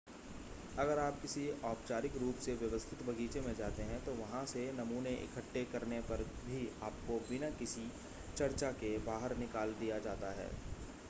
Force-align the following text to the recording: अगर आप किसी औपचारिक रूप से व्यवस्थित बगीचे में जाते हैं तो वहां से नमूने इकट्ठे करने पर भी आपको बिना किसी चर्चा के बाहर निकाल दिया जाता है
अगर 0.77 0.99
आप 0.99 1.19
किसी 1.21 1.41
औपचारिक 1.65 2.15
रूप 2.15 2.35
से 2.35 2.53
व्यवस्थित 2.55 3.03
बगीचे 3.07 3.41
में 3.41 3.53
जाते 3.55 3.83
हैं 3.83 3.99
तो 4.05 4.13
वहां 4.13 4.45
से 4.45 4.65
नमूने 4.71 5.13
इकट्ठे 5.17 5.63
करने 5.73 5.99
पर 6.09 6.23
भी 6.39 6.67
आपको 6.83 7.19
बिना 7.29 7.49
किसी 7.59 7.89
चर्चा 8.37 8.71
के 8.81 8.97
बाहर 9.05 9.37
निकाल 9.37 9.73
दिया 9.79 9.99
जाता 9.99 10.31
है 10.31 10.49